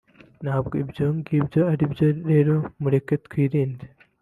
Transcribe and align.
ntabwo 0.43 0.73
ibyo 0.83 1.05
ngibyo 1.17 1.61
aribyo 1.71 2.07
rero 2.29 2.53
mureke 2.81 3.13
twirinde 3.25 3.85